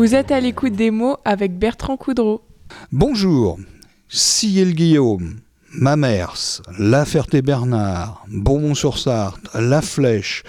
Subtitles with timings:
[0.00, 2.40] Vous êtes à l'écoute des mots avec Bertrand Coudreau.
[2.90, 3.58] Bonjour,
[4.08, 5.40] Ciel Guillaume,
[5.74, 10.42] Mamers, La Ferté-Bernard, Bourbon-sur-Sarthe, La Flèche,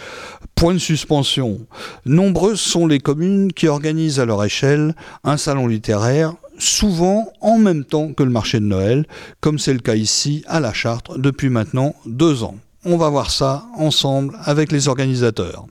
[0.55, 1.59] Point de suspension.
[2.05, 4.95] Nombreuses sont les communes qui organisent à leur échelle
[5.25, 9.05] un salon littéraire, souvent en même temps que le marché de Noël,
[9.41, 12.55] comme c'est le cas ici à La Chartre depuis maintenant deux ans.
[12.85, 15.65] On va voir ça ensemble avec les organisateurs.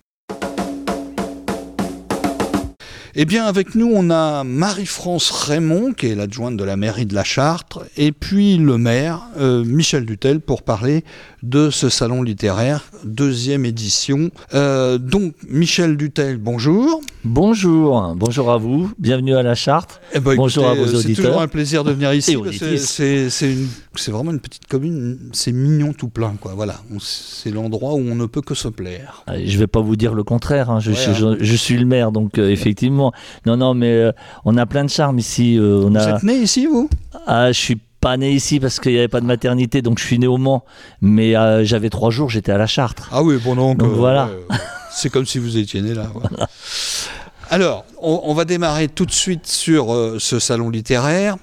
[3.16, 7.14] Eh bien, avec nous, on a Marie-France Raymond, qui est l'adjointe de la mairie de
[7.14, 11.04] la Chartre, et puis le maire, euh, Michel Dutel, pour parler
[11.42, 14.30] de ce salon littéraire, deuxième édition.
[14.54, 17.00] Euh, donc, Michel Dutel, bonjour.
[17.24, 20.00] Bonjour, bonjour à vous, bienvenue à la Chartre.
[20.14, 21.24] Eh ben, bonjour à vos C'est auditeurs.
[21.26, 22.36] toujours un plaisir de venir ici.
[22.78, 23.56] C'est c'est
[23.96, 26.54] c'est vraiment une petite commune, c'est mignon tout plein, quoi.
[26.54, 29.24] Voilà, c'est l'endroit où on ne peut que se plaire.
[29.28, 31.36] Euh, Je vais pas vous dire le contraire, hein, je, Ouais, suis, hein.
[31.40, 32.99] je, je suis le maire, donc euh, effectivement.
[33.46, 34.12] Non, non, mais euh,
[34.44, 35.56] on a plein de charme ici.
[35.58, 36.16] euh, on Vous a...
[36.16, 36.88] êtes né ici, vous?
[37.26, 40.04] Ah, je suis pas né ici parce qu'il n'y avait pas de maternité, donc je
[40.04, 40.64] suis né au Mans.
[41.00, 43.08] Mais euh, j'avais trois jours, j'étais à la Chartre.
[43.12, 44.30] Ah oui, bon donc, Donc voilà.
[44.92, 46.06] c'est comme si vous étiez né là.
[47.50, 51.36] Alors, on, on va démarrer tout de suite sur ce salon littéraire.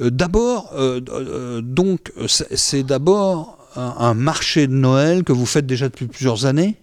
[0.00, 0.72] D'abord,
[1.62, 6.46] donc, c'est c'est d'abord un, un marché de Noël que vous faites déjà depuis plusieurs
[6.46, 6.76] années?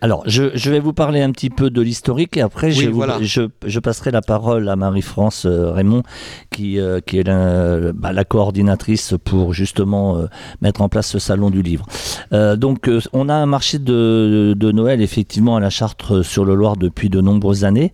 [0.00, 2.92] Alors, je, je vais vous parler un petit peu de l'historique et après, je, Oui,
[2.92, 3.18] voilà.
[3.20, 6.04] je, je passerai la parole à Marie-France euh, Raymond,
[6.52, 10.26] qui, euh, qui est la, bah, la coordinatrice pour justement euh,
[10.62, 11.84] mettre en place ce salon du livre.
[12.32, 16.54] Euh, donc, on a un marché de, de Noël, effectivement, à la Chartre sur le
[16.54, 17.92] Loir depuis de nombreuses années.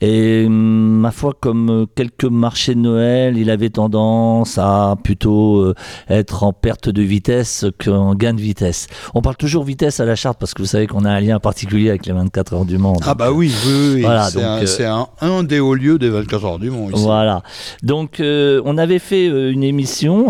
[0.00, 5.74] Et hum, ma foi, comme quelques marchés de Noël, il avait tendance à plutôt
[6.08, 8.86] être en perte de vitesse qu'en gain de vitesse.
[9.14, 11.39] On parle toujours vitesse à la Chartre parce que vous savez qu'on a un lien
[11.40, 12.96] particulier avec les 24 heures du Mans.
[13.04, 14.00] Ah bah oui, oui, oui.
[14.02, 16.92] Voilà, c'est un, euh, un, un des hauts lieux des 24 heures du monde.
[16.94, 17.02] Ici.
[17.02, 17.42] Voilà.
[17.82, 20.26] Donc, euh, on avait fait euh, une émission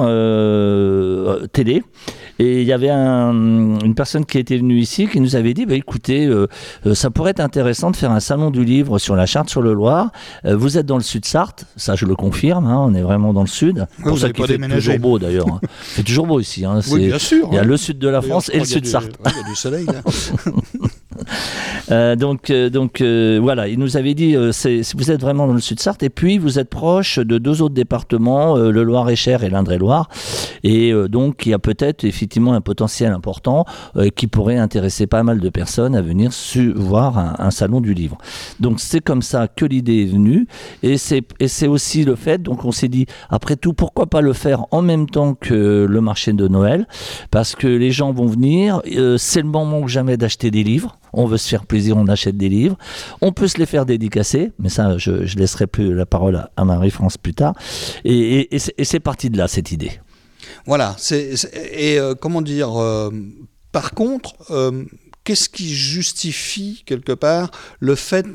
[1.53, 1.82] télé.
[2.43, 5.67] Et il y avait un- une personne qui était venue ici qui nous avait dit
[5.67, 6.47] bah, écoutez, euh,
[6.87, 9.61] euh, ça pourrait être intéressant de faire un salon du livre sur la Charte sur
[9.61, 10.11] le Loir.
[10.47, 13.34] Euh, vous êtes dans le sud Sarthe, ça je le confirme, hein, on est vraiment
[13.34, 13.87] dans le sud.
[13.99, 15.49] vous pour ça qu'il fait toujours beau d'ailleurs.
[15.49, 15.61] hein.
[15.83, 16.65] Fait toujours beau ici.
[16.65, 16.81] hein.
[16.91, 17.47] Oui, bien sûr.
[17.51, 17.65] il y a hein.
[17.65, 19.17] le sud de la France et le sud Sarthe.
[19.27, 20.01] Il y a du soleil là.
[21.91, 25.60] Euh, donc, euh, donc euh, voilà, il nous avait dit, vous êtes vraiment dans le
[25.60, 30.09] sud Sarthe, et puis vous êtes proche de deux autres départements, le Loir-et-Cher et l'Indre-et-Loire,
[30.62, 33.65] et donc il y a peut-être effectivement un potentiel important
[34.15, 36.31] qui pourrait intéresser pas mal de personnes à venir
[36.76, 38.19] voir un, salon du livre.
[38.60, 40.47] Donc c'est comme ça que l'idée est venue,
[40.82, 44.66] et c'est, aussi le fait, donc on s'est dit, après tout, pourquoi pas le faire
[44.71, 46.87] en même temps que le marché de Noël,
[47.31, 48.81] parce que les gens vont venir,
[49.19, 50.97] c'est le moment que jamais d'acheter des livres.
[51.12, 52.76] On veut se faire plaisir, on achète des livres.
[53.21, 57.16] On peut se les faire dédicacer, mais ça, je, laisserai plus la parole à, Marie-France
[57.16, 57.54] plus tard.
[58.04, 59.93] Et, c'est- parti de là, cette idée.
[60.66, 60.97] Voilà.
[61.72, 63.10] et euh, comment dire euh,
[63.72, 64.84] Par contre, euh,
[65.25, 68.27] qu'est-ce qui justifie quelque part le fait,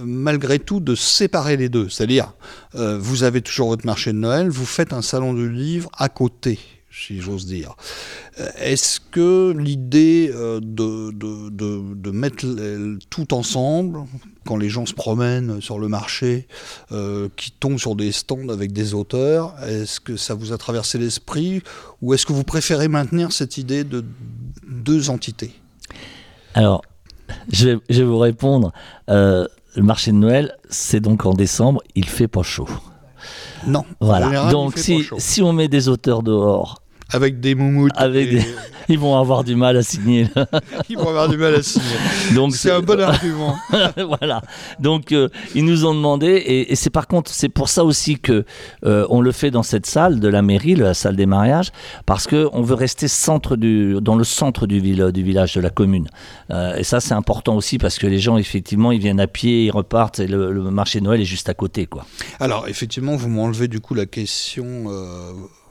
[0.00, 1.88] malgré tout, de séparer les deux?
[1.88, 2.34] C'est-à-dire,
[2.74, 6.58] vous avez toujours votre marché de Noël, vous faites un salon du livre à côté.
[6.94, 7.74] Si j'ose dire.
[8.38, 12.44] Euh, Est-ce que l'idée euh, de, de, de- de mettre
[13.08, 14.00] tout ensemble,
[14.46, 16.46] quand les gens se promènent sur le marché,
[16.92, 20.98] euh, qui tombent sur des stands avec des auteurs, est-ce que ça vous a traversé
[20.98, 21.62] l'esprit
[22.02, 24.04] ou est-ce que vous préférez maintenir cette idée de
[24.68, 25.52] deux entités?
[26.54, 26.82] Alors,
[27.50, 28.72] je vais, je vais vous répondre.
[29.08, 32.68] Euh, le marché de Noël, c'est donc en décembre, il fait pas chaud.
[33.66, 33.84] Non.
[34.00, 34.26] Voilà.
[34.26, 36.81] général, donc si, si on met des auteurs dehors,
[37.12, 38.44] Avec des moumoutes, Avec et- des-
[38.88, 40.26] ils vont avoir du mal à signer.
[40.88, 41.86] ils vont avoir du mal à signer.
[42.34, 43.56] Donc C'est un bon argument.
[43.96, 44.42] voilà.
[44.80, 48.18] Donc euh, ils nous ont demandé et, et c'est par contre c'est pour ça aussi
[48.18, 48.44] que
[48.84, 51.70] euh, on le fait dans cette salle de la mairie, la salle des mariages,
[52.06, 55.60] parce que on veut rester centre du dans le centre du, vil- du village de
[55.60, 56.08] la commune.
[56.50, 59.66] Euh, et ça c'est important aussi parce que les gens effectivement ils viennent à pied,
[59.66, 62.04] ils repartent et le, le marché de Noël est juste à côté quoi.
[62.40, 64.84] Alors, effectivement, vous m'enlevez du coup la question.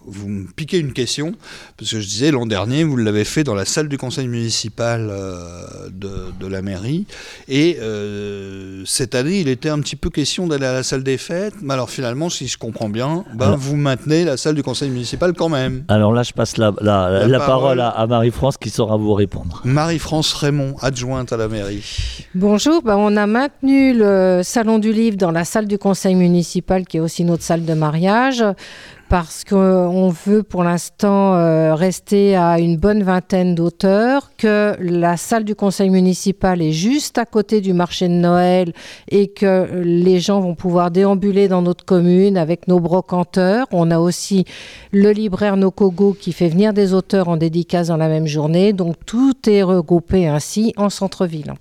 [0.05, 1.33] Vous me piquez une question,
[1.77, 5.07] parce que je disais l'an dernier, vous l'avez fait dans la salle du conseil municipal
[5.09, 7.05] euh, de, de la mairie.
[7.47, 11.17] Et euh, cette année, il était un petit peu question d'aller à la salle des
[11.17, 11.53] fêtes.
[11.61, 14.89] Mais alors, finalement, si je comprends bien, ben, Alors- vous maintenez la salle du conseil
[14.89, 15.83] municipal quand même.
[15.87, 17.77] Alors là je passe la, la, La la parole.
[17.77, 19.61] parole à, à Marie-France qui saura vous répondre.
[19.65, 22.25] Marie-France Raymond, adjointe à la mairie.
[22.35, 26.85] Bonjour, bah, on a maintenu le salon du livre dans la salle du conseil municipal
[26.85, 28.43] qui est aussi notre salle de mariage
[29.11, 35.43] parce qu'on veut pour l'instant euh, rester à une bonne vingtaine d'auteurs, que la salle
[35.43, 38.71] du conseil municipal est juste à côté du marché de Noël
[39.09, 43.67] et que les gens vont pouvoir déambuler dans notre commune avec nos brocanteurs.
[43.73, 44.45] On a aussi
[44.93, 48.71] le libraire Nokogo qui fait venir des auteurs en dédicace dans la même journée.
[48.71, 51.53] Donc tout est regroupé ainsi en centre-ville.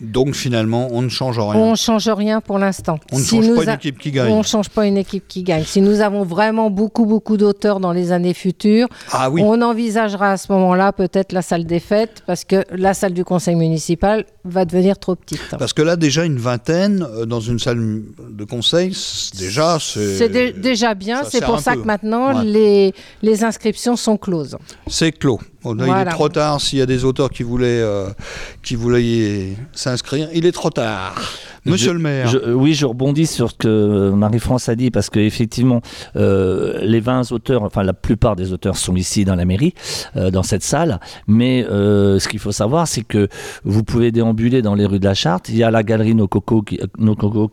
[0.00, 1.54] Donc finalement, on ne change rien.
[1.60, 2.98] On ne change rien pour l'instant.
[3.12, 4.32] On ne Si change pas une équipe qui gagne.
[4.32, 5.64] On ne change pas une équipe qui gagne.
[5.64, 9.42] Si nous avons vraiment beaucoup, beaucoup d'auteurs dans les années futures, Ah oui.
[9.44, 13.24] on envisagera à ce moment-là peut-être la salle des fêtes parce que la salle du
[13.24, 15.40] conseil municipal va devenir trop petite.
[15.58, 20.16] Parce que là, déjà, une vingtaine euh, dans une salle de conseil, c'est- déjà, c'est.
[20.16, 21.82] C'est dé- déjà bien, c'est pour ça peu.
[21.82, 22.44] que maintenant Ouais.
[22.44, 24.56] les, les inscriptions sont closes.
[24.86, 25.40] C'est clos.
[25.62, 26.60] Bon, là, Il est trop tard.
[26.60, 28.08] S'il y a des auteurs qui voulaient, euh,
[28.62, 31.14] qui voulaient s'inscrire, il est trop tard.
[31.64, 32.26] Monsieur Je- le maire.
[32.28, 35.80] Je- euh, oui, je rebondis sur ce que Marie-France a dit parce qu'effectivement,
[36.14, 39.74] les 20 auteurs, enfin la plupart des auteurs sont ici dans la mairie,
[40.16, 41.00] euh, dans cette salle.
[41.26, 43.28] Mais euh, ce qu'il faut savoir, c'est que
[43.64, 45.48] vous pouvez déambuler dans les rues de la Charte.
[45.48, 46.78] Il y a la galerie Nokoko qui,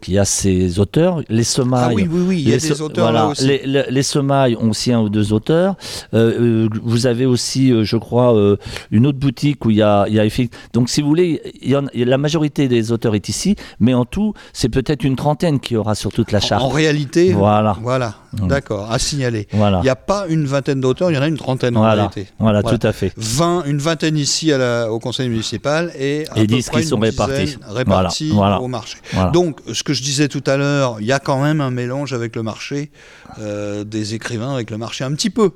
[0.02, 1.22] qui a ses auteurs.
[1.30, 1.88] Les Semailles.
[1.92, 3.46] Ah oui, oui, oui, il y a des auteurs voilà, là aussi.
[3.48, 5.76] Les, les- les semailles ont aussi un ou deux auteurs.
[6.14, 8.58] Euh, euh, vous avez aussi, euh, je crois, euh,
[8.92, 10.26] une autre boutique où il y a, il y a
[10.74, 14.06] Donc, si vous voulez, il y en- la majorité des auteurs est ici, mais en
[14.06, 16.74] tout, c'est peut-être une trentaine qui aura sur toute la En charte.
[16.74, 17.76] réalité, Voilà.
[17.82, 19.48] voilà, d'accord, à signaler.
[19.52, 19.80] Voilà.
[19.80, 22.28] Il n'y a pas une vingtaine d'auteurs, il y en a une trentaine en réalité.
[22.40, 22.78] Voilà, Voilà.
[22.78, 23.12] tout à fait.
[23.18, 26.82] 20, une vingtaine ici à la- au conseil municipal et, à Et peu 10 près
[26.82, 27.58] qui sont répartis.
[27.68, 28.98] répartis au marché.
[29.14, 29.32] Voilà.
[29.32, 32.14] Donc, ce que je disais tout à l'heure, il y a quand même un mélange
[32.14, 32.92] avec le marché,
[33.40, 35.52] euh, des écrivains avec le marché, un petit peu.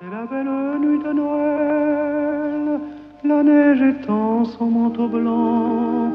[0.00, 2.80] C'est la belle nuit de Noël,
[3.24, 6.10] la neige étend son manteau blanc,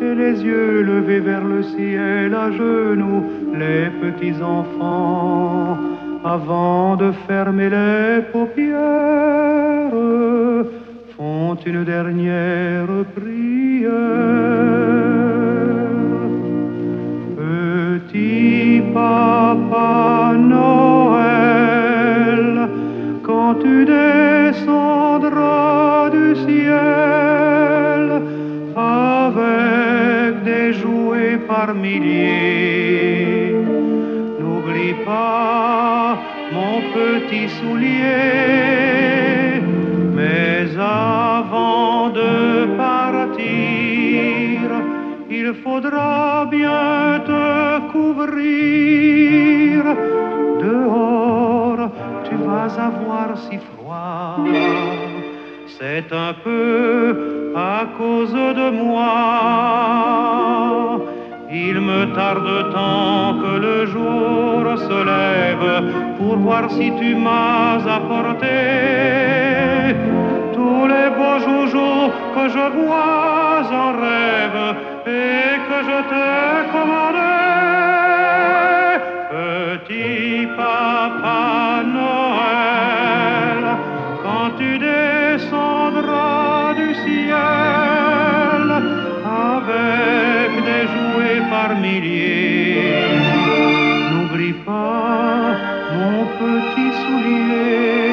[0.00, 3.22] les yeux levés vers le ciel à genoux,
[3.54, 5.78] les petits enfants,
[6.24, 9.92] avant de fermer les paupières,
[11.16, 13.90] font une dernière prière.
[17.36, 21.30] Petit papa Noël,
[23.22, 23.84] quand tu
[34.38, 36.16] n'oublie pas
[36.52, 38.00] mon petit soulier,
[40.14, 43.44] mais avant de partir,
[45.28, 49.84] il faudra bien te couvrir.
[50.60, 51.90] Dehors,
[52.24, 54.36] tu vas avoir si froid.
[55.78, 60.10] C'est un peu à cause de moi.
[61.52, 68.46] Il me tarde tant que le jour se lève pour voir si tu m'as apporté
[70.54, 74.76] tous les beaux joujoux que je vois en rêve
[75.06, 77.34] et que je t'ai commandé.
[79.32, 81.82] Petit papa
[94.10, 95.56] n'oublie pas
[95.96, 98.10] mon petit soulier.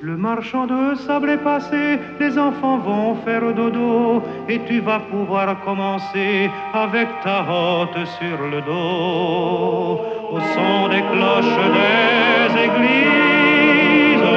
[0.00, 5.60] Le marchand de sable est passé, les enfants vont faire dodo et tu vas pouvoir
[5.64, 10.00] commencer avec ta hotte sur le dos
[10.34, 14.28] au son des cloches des églises,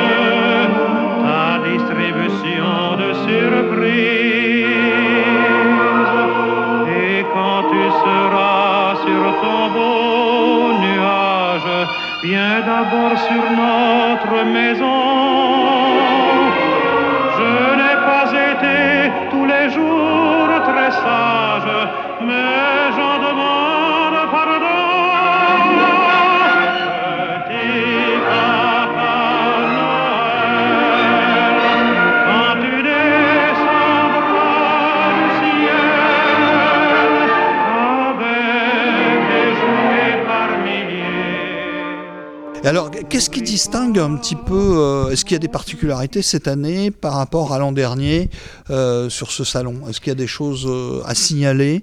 [1.24, 4.39] ta distribution de surprises.
[12.24, 15.19] Viens d'abord sur notre maison.
[42.70, 46.48] Alors, qu'est-ce qui distingue un petit peu euh, Est-ce qu'il y a des particularités cette
[46.48, 48.30] année par rapport à l'an dernier
[48.70, 49.74] euh, sur ce salon?
[49.90, 51.82] Est-ce qu'il y a des choses euh, à signaler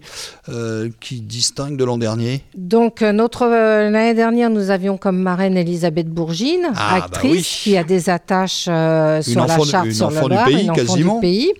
[1.00, 2.44] qui distinguent de l'an dernier?
[2.56, 7.72] Donc, notre l'année dernière, nous avions comme marraine Elisabeth Bourgine, Ah, bah actrice, oui.
[7.72, 11.14] qui a des attaches sur la charte sur le Var, pays, une quasiment.
[11.16, 11.52] du pays.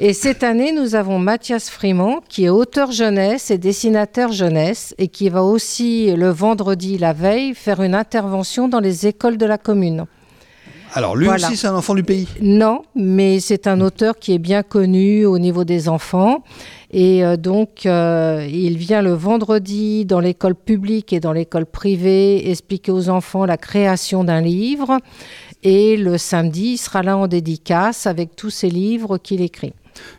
[0.00, 5.06] Et cette année, nous avons Mathias Freeman, qui est auteur jeunesse et dessinateur jeunesse, et
[5.06, 9.58] qui va aussi, le vendredi, la veille, faire une intervention dans les écoles de la
[9.58, 10.06] commune.
[10.96, 11.48] Alors, lui Voilà.
[11.48, 12.28] aussi, c'est un enfant du pays?
[12.40, 16.44] Non, mais c'est un auteur qui est bien connu au niveau des enfants.
[16.92, 22.48] Et euh, donc, euh, il vient le vendredi dans l'école publique et dans l'école privée
[22.48, 24.98] expliquer aux enfants la création d'un livre.
[25.64, 29.72] Et le samedi, il sera là en dédicace avec tous ses livres qu'il écrit.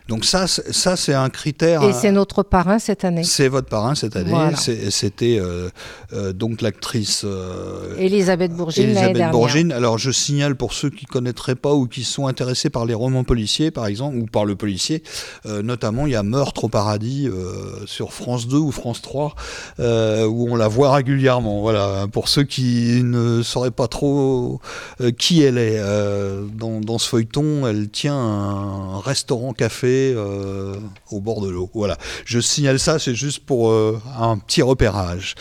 [0.08, 1.82] Donc ça, c'est- ça c'est un critère.
[1.82, 3.24] Et c'est notre parrain cette année.
[3.24, 4.30] C'est votre parrain cette année.
[4.30, 4.56] Voilà.
[4.56, 5.68] C'était euh,
[6.12, 9.32] euh, donc l'actrice euh, Elisabeth Bourgine Elisabeth.
[9.32, 9.72] Bourgine.
[9.72, 13.24] Alors je signale pour ceux qui connaîtraient pas ou qui sont intéressés par les romans
[13.24, 15.02] policiers par exemple ou par le policier,
[15.46, 19.34] euh, notamment il y a Meurtre au paradis euh, sur France 2 ou France 3
[19.80, 21.60] euh, où on la voit régulièrement.
[21.62, 24.60] Voilà pour ceux qui ne sauraient pas trop
[25.00, 30.74] euh, qui elle est euh, dans, dans ce feuilleton, elle tient un restaurant café euh,
[31.10, 31.70] au bord de l'eau.
[31.74, 35.34] Voilà, je signale ça, c'est juste pour euh, un petit repérage.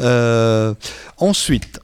[0.00, 0.74] Euh,
[1.18, 1.80] ensuite.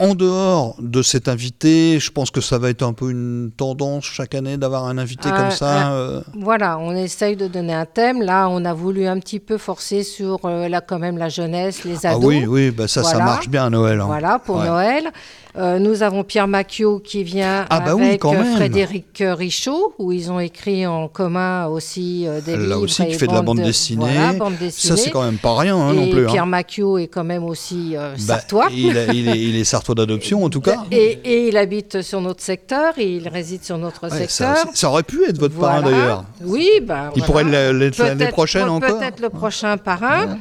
[0.00, 4.04] en dehors de cet invité, je pense que ça va être un peu une tendance
[4.04, 5.86] chaque année d'avoir un invité Ah, comme ça.
[5.86, 8.20] ah, Voilà, on essaye de donner un thème.
[8.20, 12.04] Là, on a voulu un petit peu forcer sur là, quand même la jeunesse, les
[12.06, 12.24] ah ados.
[12.24, 14.00] oui, oui, bah ça, ça marche bien à Noël.
[14.00, 14.06] hein.
[14.06, 14.66] Voilà, pour Ouais.
[14.66, 15.10] Noël.
[15.56, 18.44] Euh, nous avons Pierre Macchio qui vient Ah bah avec euh.
[18.56, 22.82] Frédéric euh, Richaud, où ils ont écrit en commun aussi euh, des Là livres.
[22.82, 24.04] aussi, qui fait de la bande de- dessinée.
[24.04, 26.26] Voilà, bande Ça, c'est quand même pas rien hein, et non plus.
[26.26, 26.30] hein.
[26.32, 28.68] Pierre Macchio est quand même aussi euh, Bah, sartois.
[28.72, 30.78] il, est, il est- il est sartois d'adoption en tout cas.
[30.90, 34.56] Et, et il habite sur notre secteur, et il réside sur notre Ouais, secteur.
[34.74, 35.96] ça aurait pu être votre parrain Voilà.
[35.96, 36.24] d'ailleurs.
[36.44, 37.26] Oui, ben, Il voilà.
[37.50, 38.98] pourrait l'être l'année prochaine encore.
[38.98, 40.36] Peut-être le prochain parrain.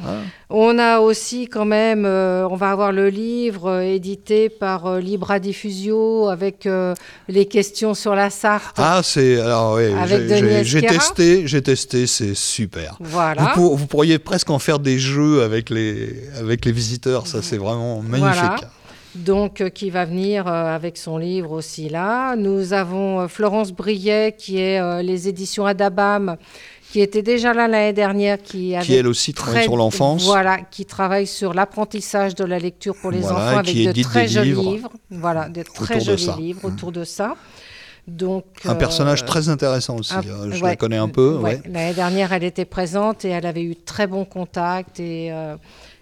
[0.49, 6.29] On a aussi quand même, on va avoir le livre édité par euh, Libra Diffusio
[6.29, 6.93] avec euh,
[7.27, 8.75] les questions sur la Sarthe.
[8.77, 9.85] Ah, c'est alors oui,
[10.63, 12.95] j'ai- testé, j'ai testé, c'est super.
[12.99, 13.51] Vous, Voilà.
[13.53, 17.57] pour- vous pourriez presque en faire des jeux avec les avec les visiteurs, ça c'est
[17.57, 18.33] vraiment magnifique.
[18.41, 18.55] Voilà.
[19.15, 22.35] Donc, euh, qui va venir euh, avec son livre aussi là.
[22.35, 26.35] Nous avons euh, Florence Briet, qui est les éditions Adabam,
[26.93, 30.25] qui était déjà là l'année dernière, qui avait Qui elle aussi travaille très- sur l'enfance.
[30.25, 34.03] Voilà, qui travaille sur l'apprentissage de la lecture pour les Voilà, enfants avec qui de
[34.03, 34.89] très des jolis livres livres.
[35.09, 36.35] Voilà, de très de jolis ça.
[36.37, 37.33] livres autour de ça.
[38.07, 40.13] Donc, Un euh, personnage très intéressant aussi.
[40.13, 41.35] un- euh, je ouais, la connais un peu.
[41.37, 41.43] ouais.
[41.55, 41.61] ouais.
[41.65, 45.55] L'année dernière, elle était présente et elle avait eu très bon contact et euh,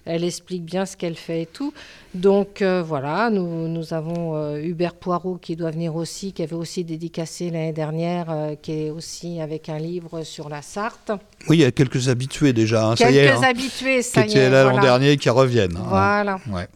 [0.06, 1.74] elle explique bien ce qu'elle fait et tout.
[2.14, 6.56] Donc euh, voilà, nous, nous avons euh, Hubert Poirot qui doit venir aussi, qui avait
[6.56, 11.12] aussi dédicacé l'année dernière, euh, qui est aussi avec un livre sur la Sarthe.
[11.48, 12.86] Oui, il y a quelques habitués déjà.
[12.88, 14.50] hein, ça y est, Quelques hein, habitués, qui ça y étaient est.
[14.50, 14.86] là l'an voilà.
[14.88, 15.78] dernier et qui reviennent.
[15.78, 15.86] hein.
[15.88, 16.40] Voilà.
[16.52, 16.68] Ouais.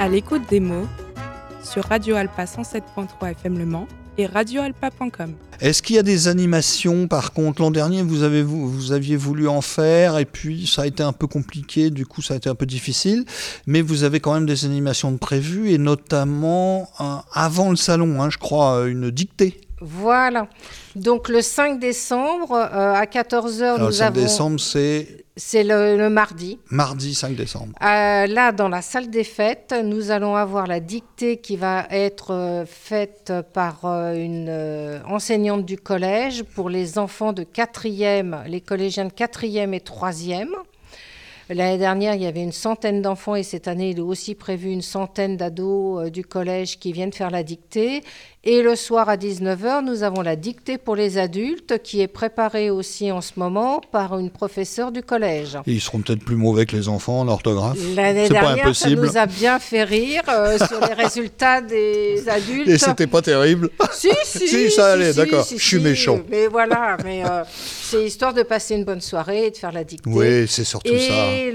[0.00, 0.86] À l'écoute des mots
[1.62, 5.34] sur Radio Alpa 107.3 FM Le Mans et radioalpa.com.
[5.60, 7.60] Est-ce qu'il y a des animations par contre?
[7.60, 11.02] L'an dernier, vous, avez, vous, vous aviez voulu en faire et puis ça a été
[11.02, 13.26] un peu compliqué, du coup ça a été un peu difficile.
[13.66, 18.22] Mais vous avez quand même des animations de prévues et notamment euh, avant le salon,
[18.22, 19.60] hein, je crois, une dictée.
[19.82, 20.48] Voilà.
[20.96, 24.20] Donc le 5 décembre euh, à 14h, Alors, le nous 5 avons.
[24.22, 26.58] décembre, c'est C'est le, le mardi.
[26.70, 27.72] mardi 5 décembre.
[27.82, 32.34] Euh, là, dans la salle des fêtes, nous allons avoir la dictée qui va être
[32.34, 39.06] euh, faite par euh, une enseignante du collège pour les enfants de 4e, les collégiens
[39.06, 40.48] de 4e et 3e.
[41.48, 44.70] L'année dernière, il y avait une centaine d'enfants et cette année, il est aussi prévu
[44.70, 48.04] une centaine d'ados du collège qui viennent faire la dictée.
[48.42, 52.70] Et le soir à 19h, nous avons la dictée pour les adultes qui est préparée
[52.70, 55.58] aussi en ce moment par une professeure du collège.
[55.66, 57.76] Et ils seront peut-être plus mauvais que les enfants en orthographe.
[57.94, 62.26] L'année C'est pas dernière, ça nous a bien fait rire euh, sur les résultats des
[62.30, 62.66] adultes.
[62.66, 63.68] Et c'était pas terrible.
[63.92, 65.44] Si, si, Si, ça allait, d'accord.
[65.44, 66.20] si, Je suis méchant.
[66.30, 69.84] Mais voilà, mais euh, c'est histoire de passer une bonne soirée et de faire la
[69.84, 70.08] dictée.
[70.08, 70.94] Oui, c'est surtout ça.
[70.96, 71.54] et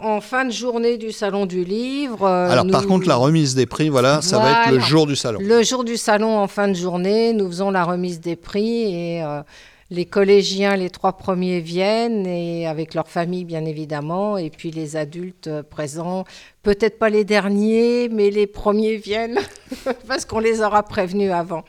[0.00, 2.22] en fin de journée du salon du livre.
[2.22, 5.16] euh, Alors par contre, la remise des prix, voilà, ça va être le jour du
[5.16, 5.40] salon.
[5.42, 9.22] Le jour du salon, en fin de journée, nous faisons la remise des prix et
[9.22, 9.42] euh,
[9.90, 14.96] les collégiens, les trois premiers viennent et avec leur famille, bien évidemment, et puis les
[14.96, 16.24] adultes euh, présents,
[16.62, 19.40] peut-être pas les derniers, mais les premiers viennent
[20.06, 21.64] parce qu'on les aura prévenus avant.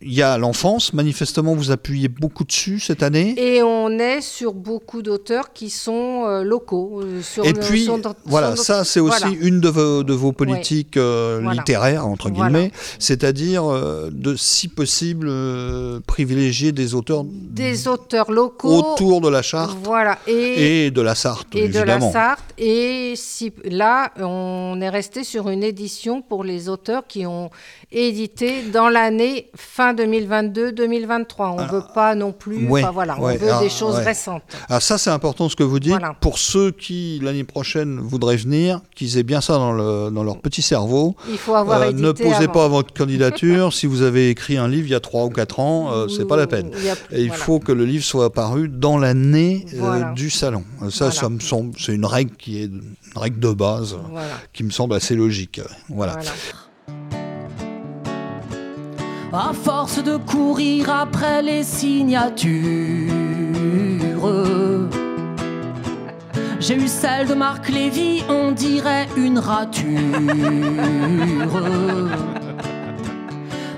[0.00, 3.34] Il y a l'enfance, manifestement vous appuyez beaucoup dessus cette année.
[3.38, 7.00] Et on est sur beaucoup d'auteurs qui sont euh, locaux.
[7.02, 9.36] euh, sur Et puis, sur notre- voilà, sur ça c'est aussi voilà.
[9.40, 11.58] une de vos, de vos politiques euh, Voilà.
[11.60, 12.50] littéraires, entre Voilà.
[12.58, 13.64] guillemets, c'est-à-dire
[14.10, 18.92] de, si possible, euh, privilégier des auteurs des auteurs locaux.
[18.92, 20.18] autour de la Chartre Voilà.
[20.26, 22.42] Et, et de la Sarthe, et de la Sarthe.
[22.58, 27.48] Et si, là, on est resté sur une édition pour les auteurs qui ont
[27.92, 31.24] édité dans l'année fin 2022-2023.
[31.38, 32.66] On ne veut pas non plus.
[32.68, 34.04] ouais, enfin, voilà, ouais, on veut ah, des choses ouais.
[34.04, 34.42] récentes.
[34.68, 35.90] Alors ça c'est important ce que vous dites.
[35.90, 36.14] Voilà.
[36.20, 40.38] Pour ceux qui l'année prochaine voudraient venir, qu'ils aient bien ça dans, le, dans leur
[40.40, 41.14] petit cerveau.
[41.28, 42.52] Il faut avoir Euh, ne posez avant.
[42.52, 43.72] pas votre candidature.
[43.72, 46.26] si vous avez écrit un livre il y a 3 ou 4 ans, euh, c'est
[46.26, 46.70] pas la peine.
[46.78, 47.42] Il y a- Et il voilà.
[47.42, 50.64] faut que le livre soit apparu dans l'année euh, du salon.
[50.82, 53.96] Euh, Ça, ça me semble, c'est une règle qui est une règle de base,
[54.52, 55.60] qui me semble assez logique.
[55.88, 56.16] Voilà.
[59.36, 62.52] À force de courir après les signatures,
[66.60, 69.88] j'ai eu celle de Marc Lévy, on dirait une rature.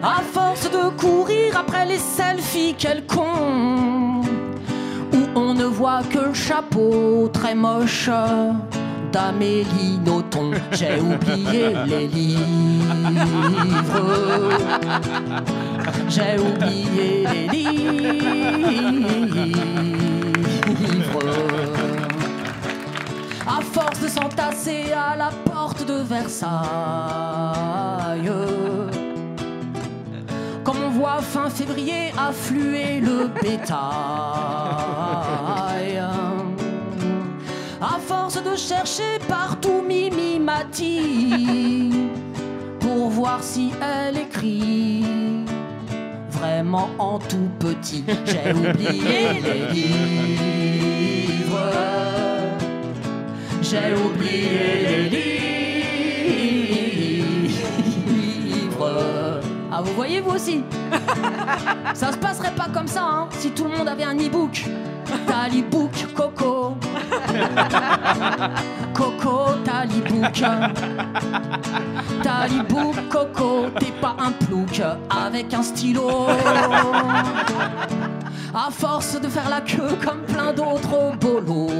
[0.03, 4.27] À force de courir après les selfies quelconques,
[5.15, 8.11] où on ne voit que le chapeau très moche
[9.17, 12.51] d'Amélie Nothomb, j'ai oublié les livres.
[16.07, 17.79] J'ai oublié les livres.
[23.47, 26.51] À force de s'entasser à la porte de Versailles,
[30.63, 33.77] comme on voit fin février affluer le bétail.
[38.45, 41.91] De chercher partout Mimi Mati
[42.79, 45.05] pour voir si elle écrit
[46.31, 48.05] vraiment en tout petit.
[48.27, 51.11] J'ai oublié les livres.
[53.63, 55.19] J'ai oublié les
[58.49, 59.41] livres.
[59.73, 60.63] Ah, vous voyez vous aussi
[61.95, 64.67] Ça se passerait pas comme ça hein, si tout le monde avait un e-book.
[65.27, 66.77] T'as l'e-book Coco.
[68.95, 69.47] Coco.
[72.23, 76.27] T'as l'e-book Coco, t'es pas un plouc avec un stylo.
[78.55, 81.71] À force de faire la queue comme plein d'autres bolos,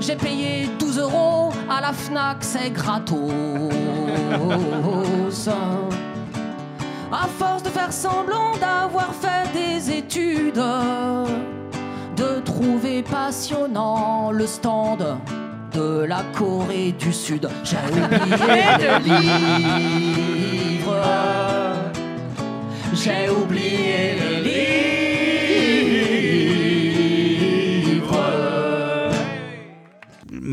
[0.00, 3.32] j'ai payé 12 euros à la Fnac, c'est gratos.
[7.10, 10.62] À force de faire semblant d'avoir fait des études,
[12.16, 15.18] de trouver passionnant le stand
[15.72, 17.48] de la Corée du Sud.
[17.64, 18.98] J'ai oublié les
[20.68, 21.02] livres.
[22.92, 24.37] J'ai oublié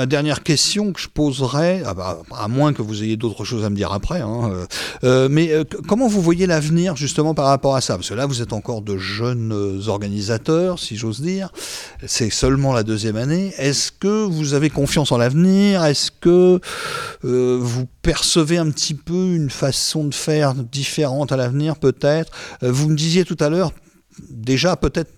[0.06, 3.70] dernière question que je poserais, ah bah, à moins que vous ayez d'autres choses à
[3.70, 4.66] me dire après, hein, euh,
[5.04, 7.96] euh, mais euh, comment vous voyez l'avenir justement par rapport à ça?
[7.96, 11.50] Parce que là, vous êtes encore de jeunes organisateurs, si j'ose dire.
[12.06, 13.54] C'est seulement la deuxième année.
[13.58, 15.84] Est-ce que vous avez confiance en l'avenir?
[15.86, 16.60] Est-ce que
[17.24, 22.32] vous percevez un petit peu une façon de faire différente à l'avenir, peut-être?
[22.62, 23.72] Vous me disiez tout à l'heure,
[24.30, 25.12] déjà peut-être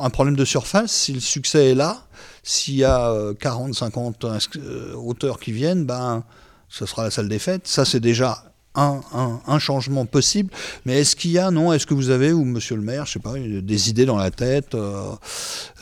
[0.00, 2.04] un problème de surface, si le succès est là,
[2.42, 6.24] s'il y a euh, 40, 50 inscri- euh, auteurs qui viennent, ben,
[6.68, 7.66] ce sera la salle des fêtes.
[7.66, 8.44] Ça, c'est déjà
[8.76, 10.50] un, un- un changement possible.
[10.84, 13.12] Mais est-ce qu'il y a, non, est-ce que vous avez, ou monsieur le maire, je
[13.14, 15.10] sais pas, des idées dans la tête euh,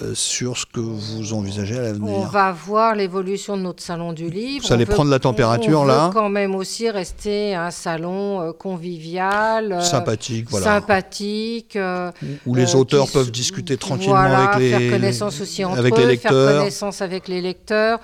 [0.02, 4.12] euh, sur ce que vous envisagez à On l'avenir va voir l'évolution de notre salon
[4.12, 4.66] du livre.
[4.66, 7.70] Vous allez On veut- prendre la température, on veut là quand même aussi rester un
[7.70, 10.66] salon euh, convivial, Sympathique, voilà.
[10.66, 11.78] sympathique,
[12.46, 16.06] Où les auteurs peuvent discuter tranquillement voilà, avec les, faire connaissance aussi entre avec eux,
[16.06, 17.98] les faire connaissance avec les lecteurs.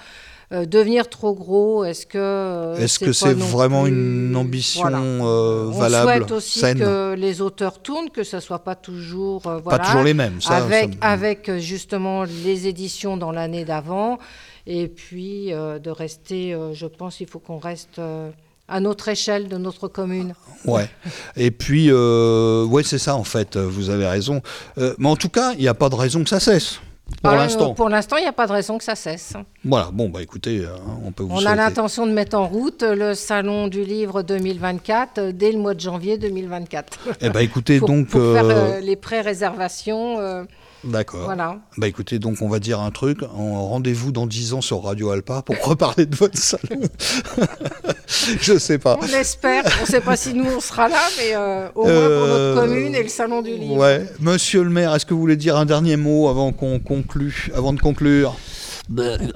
[0.52, 4.98] Euh, devenir trop gros, est-ce que euh, Est-ce que c'est vraiment plus- une ambition Voilà.
[4.98, 9.46] euh, On valable, souhaite aussi saine que les auteurs tournent, que ça soit pas toujours
[9.46, 10.40] euh, Pas voilà, toujours les mêmes.
[10.40, 14.18] Ça, avec, ça- avec justement les éditions dans l'année d'avant.
[14.66, 18.00] Et puis de rester, je pense, il faut qu'on reste
[18.68, 20.34] à notre échelle de notre commune.
[20.64, 20.88] Ouais.
[21.36, 23.56] Et puis, euh, ouais, c'est ça en fait.
[23.56, 24.42] Vous avez raison.
[24.78, 26.80] Euh, mais en tout cas, il n'y a pas de raison que ça cesse.
[27.22, 27.74] Pour Ah, l'instant.
[27.74, 29.34] Pour l'instant, il n'y a pas de raison que ça cesse.
[29.62, 29.90] Voilà.
[29.92, 30.68] Bon, bah écoutez, euh,
[31.04, 35.18] on peut vous On a l'intention de mettre en route le salon du livre 2024
[35.18, 36.98] euh, dès le mois de janvier 2024.
[37.20, 40.46] Eh ben écoutez, pour, donc, pour faire euh, les pré-réservations.
[40.84, 41.24] Euh, d'accord.
[41.24, 41.58] voilà.
[41.76, 43.22] Bah écoutez, donc on va dire un truc.
[43.34, 46.80] En rendez-vous dans 10 ans sur Radio Alpa pour reparler de votre salon.
[48.40, 48.98] Je sais pas.
[49.00, 49.64] On espère.
[49.78, 52.54] on ne sait pas si nous on sera là, mais euh, au moins pour Euh,
[52.54, 53.76] notre commune et le salon du livre.
[53.76, 54.04] Ouais.
[54.20, 57.72] Monsieur le maire, est-ce que vous voulez dire un dernier mot avant qu'on conclue, avant
[57.72, 58.36] de conclure?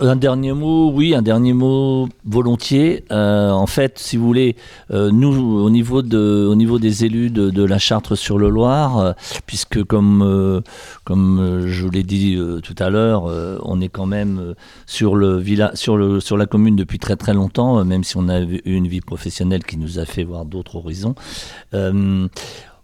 [0.01, 3.05] Un dernier mot, oui, un dernier mot volontiers.
[3.13, 4.57] Euh, en fait, si vous voulez,
[4.91, 8.99] euh, nous, au niveau, de, au niveau des élus de, la Chartre sur le Loir,
[8.99, 9.13] euh,
[9.47, 10.65] puisque comme,
[11.07, 13.25] je l'ai dit tout à l'heure,
[13.63, 14.55] on est quand même
[14.87, 18.29] sur, le villa, sur, le, sur la commune depuis très très longtemps, même si on
[18.29, 21.15] a eu une vie professionnelle qui nous a fait voir d'autres horizons.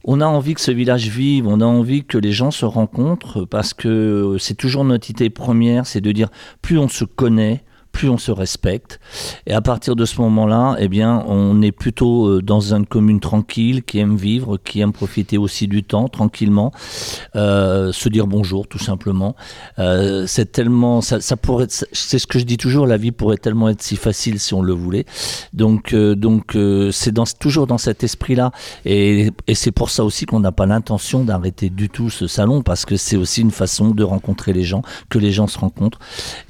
[0.01, 2.65] Euh, on a envie que ce village vive, on a envie que les gens se
[2.65, 6.29] rencontrent parce que c'est toujours notre idée première, c'est de dire
[6.63, 9.01] plus on se connaît, plus on se respecte.
[9.47, 13.21] Et à partir de ce moment-là, eh bien, on est plutôt euh, dans une commune
[13.21, 16.73] tranquille, qui aime vivre, qui aime profiter aussi du temps tranquillement,
[17.37, 19.35] euh, se dire bonjour tout simplement.
[19.79, 23.69] Euh, c'est tellement, ça, pourrait, c'est ce que je dis toujours, la vie pourrait tellement
[23.69, 25.05] être si facile si on le voulait.
[25.53, 26.57] Donc, donc,
[26.93, 28.53] c'est toujours dans cet esprit-là,
[28.85, 32.63] et, et c'est pour ça aussi qu'on n'a pas l'intention d'arrêter du tout ce salon,
[32.63, 35.99] parce que c'est aussi une façon de rencontrer les gens, que les gens se rencontrent,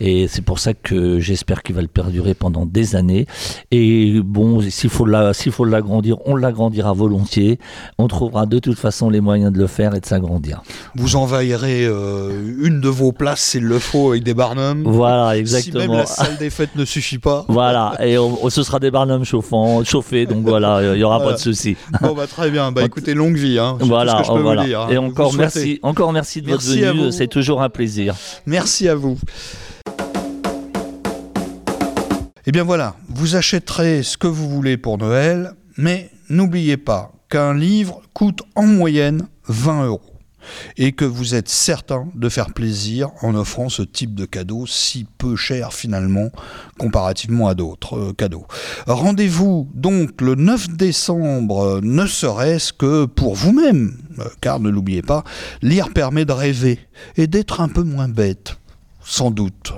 [0.00, 3.26] et c'est pour ça que j'espère qu'il va le perdurer pendant des années.
[3.70, 7.58] Et bon, s'il faut la- s'il faut l'agrandir, on l'agrandira volontiers.
[7.98, 10.62] On trouvera de toute façon les moyens de le faire et de s'agrandir.
[10.96, 14.82] Vous envahirez euh, une de vos places s'il le faut avec des barnums.
[14.84, 15.96] Voilà, Si même exactement.
[15.98, 17.44] la salle des fêtes ne suffit pas.
[17.60, 21.32] Voilà, et on- ce sera des barnums chauffants, chauffés, donc voilà, il n'y aura Voilà.
[21.32, 21.76] pas de souci.
[22.02, 22.72] Bon bah très bien.
[22.72, 23.58] Bah écoutez, longue vie.
[23.58, 23.76] Hein.
[23.80, 24.22] Voilà,
[24.66, 24.80] dire.
[24.82, 24.88] hein.
[24.90, 28.14] Et encore merci, encore merci de Merci votre venue, c'est toujours un plaisir.
[28.46, 29.16] Merci à vous.
[32.50, 37.54] Eh bien voilà, vous achèterez ce que vous voulez pour Noël, mais n'oubliez pas qu'un
[37.54, 40.16] livre coûte en moyenne 20 euros
[40.76, 45.06] et que vous êtes certain de faire plaisir en offrant ce type de cadeau si
[45.16, 46.30] peu cher finalement
[46.76, 48.48] comparativement à d'autres euh, cadeaux.
[48.88, 55.22] Rendez-vous donc le 9 décembre, ne serait-ce que pour vous-même, euh, car ne l'oubliez pas,
[55.62, 56.80] lire permet de rêver
[57.16, 58.56] et d'être un peu moins bête.
[59.04, 59.72] Sans doute.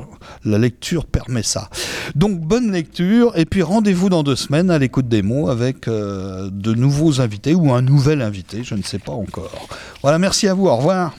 [0.44, 1.70] La lecture permet ça.
[2.14, 6.50] Donc bonne lecture et puis rendez-vous dans deux semaines à l'écoute des mots avec euh,
[6.52, 9.68] de nouveaux invités ou un nouvel invité, je ne sais pas encore.
[10.02, 11.14] Voilà, merci à vous, au revoir.